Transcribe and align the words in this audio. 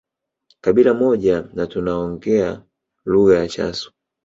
Kabila 0.61 0.93
moja 0.93 1.49
na 1.53 1.67
tunaoongea 1.67 2.63
lugha 3.05 3.37
ya 3.39 3.47
Chasu 3.47 3.93